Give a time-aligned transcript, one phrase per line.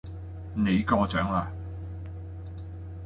[0.55, 1.51] 你過獎啦